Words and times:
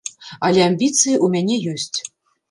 Але 0.47 0.61
амбіцыі 0.69 1.13
ў 1.25 1.35
мяне 1.35 1.57
ёсць. 1.75 1.99